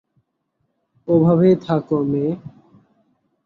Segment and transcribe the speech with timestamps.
[1.07, 2.31] ওভাবেই থাকো, মেয়ে।